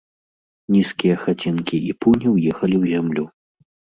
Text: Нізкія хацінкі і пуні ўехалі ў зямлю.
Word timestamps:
Нізкія 0.75 1.17
хацінкі 1.25 1.77
і 1.91 1.95
пуні 2.05 2.27
ўехалі 2.37 2.75
ў 2.81 2.83
зямлю. 2.95 3.23